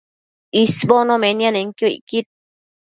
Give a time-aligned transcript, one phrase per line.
[0.61, 2.27] isbono nemianenquio icquid